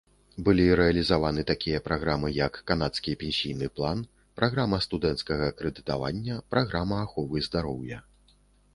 [0.45, 4.03] Былі рэалізаваны такія праграмы, як канадскі пенсійны план,
[4.41, 7.97] праграма студэнцкага крэдытавання, праграма аховы здароўя.